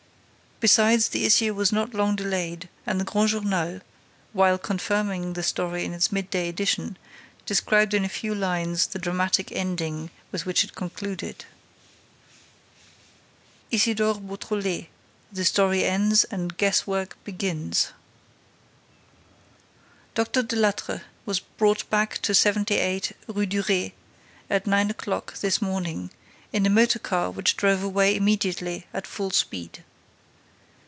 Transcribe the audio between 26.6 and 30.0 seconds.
a motor car which drove away immediately at full speed.